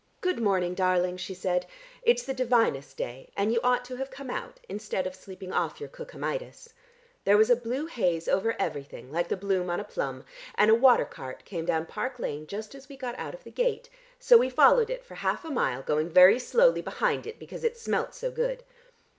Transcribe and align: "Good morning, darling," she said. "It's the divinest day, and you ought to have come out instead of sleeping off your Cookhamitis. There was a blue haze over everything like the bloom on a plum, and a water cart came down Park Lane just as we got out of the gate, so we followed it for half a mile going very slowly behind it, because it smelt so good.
"Good 0.19 0.39
morning, 0.41 0.73
darling," 0.73 1.17
she 1.17 1.35
said. 1.35 1.67
"It's 2.01 2.23
the 2.23 2.33
divinest 2.33 2.97
day, 2.97 3.29
and 3.37 3.53
you 3.53 3.59
ought 3.63 3.85
to 3.85 3.97
have 3.97 4.09
come 4.09 4.31
out 4.31 4.59
instead 4.67 5.05
of 5.05 5.13
sleeping 5.13 5.53
off 5.53 5.79
your 5.79 5.89
Cookhamitis. 5.89 6.69
There 7.23 7.37
was 7.37 7.51
a 7.51 7.55
blue 7.55 7.85
haze 7.85 8.27
over 8.27 8.55
everything 8.57 9.11
like 9.11 9.27
the 9.27 9.37
bloom 9.37 9.69
on 9.69 9.79
a 9.79 9.83
plum, 9.83 10.25
and 10.55 10.71
a 10.71 10.73
water 10.73 11.05
cart 11.05 11.45
came 11.45 11.65
down 11.65 11.85
Park 11.85 12.17
Lane 12.17 12.47
just 12.47 12.73
as 12.73 12.89
we 12.89 12.97
got 12.97 13.13
out 13.19 13.35
of 13.35 13.43
the 13.43 13.51
gate, 13.51 13.91
so 14.17 14.39
we 14.39 14.49
followed 14.49 14.89
it 14.89 15.05
for 15.05 15.13
half 15.13 15.45
a 15.45 15.51
mile 15.51 15.83
going 15.83 16.09
very 16.09 16.39
slowly 16.39 16.81
behind 16.81 17.27
it, 17.27 17.37
because 17.37 17.63
it 17.63 17.77
smelt 17.77 18.15
so 18.15 18.31
good. 18.31 18.63